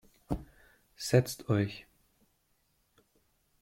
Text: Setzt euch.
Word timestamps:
Setzt 0.97 1.47
euch. 1.47 1.85